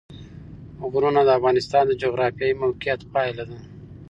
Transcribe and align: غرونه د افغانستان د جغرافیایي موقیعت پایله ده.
غرونه 0.91 1.21
د 1.23 1.29
افغانستان 1.37 1.83
د 1.87 1.91
جغرافیایي 2.01 2.53
موقیعت 2.63 3.01
پایله 3.13 3.43
ده. 3.49 3.57